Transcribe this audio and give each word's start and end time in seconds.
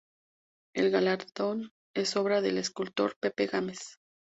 El 0.73 0.89
galardón 0.89 1.73
es 1.93 2.15
obra 2.15 2.41
del 2.41 2.57
escultor 2.57 3.15
Pepe 3.21 3.45
Gámez. 3.45 3.99